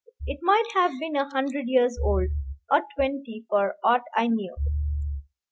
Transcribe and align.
It 0.25 0.39
might 0.41 0.63
have 0.73 0.93
been 0.99 1.15
a 1.15 1.29
hundred 1.29 1.67
years 1.67 1.95
old, 2.01 2.29
or 2.71 2.81
twenty, 2.95 3.45
for 3.47 3.75
aught 3.83 4.01
I 4.15 4.29
knew. 4.29 4.57